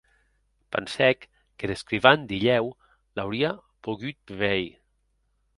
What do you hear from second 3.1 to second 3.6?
l’aurie